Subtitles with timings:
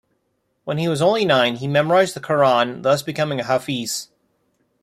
[0.63, 4.09] When he was only nine, he memorized the Qur'an, thus becoming a hafiz.